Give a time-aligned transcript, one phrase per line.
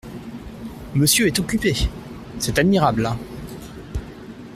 [0.95, 1.75] Monsieur est occupé!
[2.39, 3.11] c’est admirable!